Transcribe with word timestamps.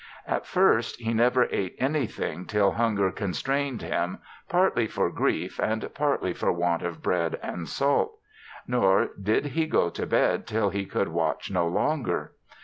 At 0.25 0.47
first 0.47 0.99
he 0.99 1.13
never 1.13 1.45
eat 1.51 1.75
anything 1.77 2.45
till 2.47 2.71
hunger 2.71 3.11
constrained 3.11 3.83
him, 3.83 4.17
partly 4.49 4.87
for 4.87 5.11
grief, 5.11 5.59
and 5.61 5.87
partly 5.93 6.33
for 6.33 6.51
want 6.51 6.81
of 6.81 7.03
bread 7.03 7.39
and 7.43 7.69
salt; 7.69 8.17
nor 8.65 9.09
did 9.21 9.45
he 9.45 9.67
go 9.67 9.91
to 9.91 10.07
bed 10.07 10.47
till 10.47 10.71
he 10.71 10.87
could 10.87 11.09
watch 11.09 11.51
no 11.51 11.67
longer. 11.67 12.31